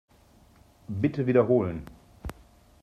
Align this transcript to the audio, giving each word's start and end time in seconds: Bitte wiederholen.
Bitte 0.89 1.27
wiederholen. 1.27 1.85